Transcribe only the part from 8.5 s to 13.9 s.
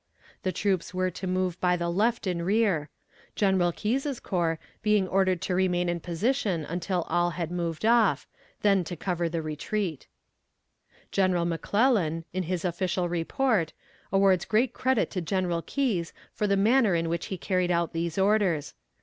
then to cover the retreat. General McClellan, in his official report,